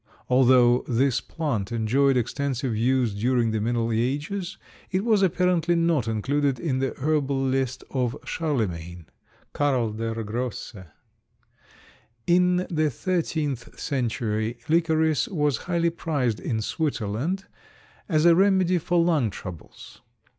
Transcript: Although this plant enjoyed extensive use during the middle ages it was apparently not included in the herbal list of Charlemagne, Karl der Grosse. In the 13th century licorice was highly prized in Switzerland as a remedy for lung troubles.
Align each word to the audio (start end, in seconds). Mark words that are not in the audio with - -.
Although 0.29 0.83
this 0.87 1.21
plant 1.21 1.71
enjoyed 1.71 2.17
extensive 2.17 2.75
use 2.75 3.13
during 3.13 3.51
the 3.51 3.61
middle 3.61 3.91
ages 3.91 4.57
it 4.89 5.05
was 5.05 5.21
apparently 5.21 5.75
not 5.75 6.07
included 6.07 6.59
in 6.59 6.79
the 6.79 6.95
herbal 6.99 7.39
list 7.39 7.83
of 7.91 8.17
Charlemagne, 8.25 9.05
Karl 9.53 9.91
der 9.91 10.23
Grosse. 10.23 10.73
In 12.25 12.55
the 12.71 12.89
13th 12.89 13.77
century 13.79 14.57
licorice 14.67 15.27
was 15.27 15.57
highly 15.69 15.91
prized 15.91 16.39
in 16.39 16.63
Switzerland 16.63 17.45
as 18.09 18.25
a 18.25 18.33
remedy 18.35 18.79
for 18.79 18.97
lung 19.03 19.29
troubles. 19.29 20.01